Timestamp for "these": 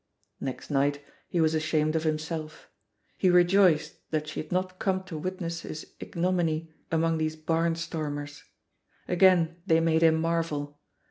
7.19-7.35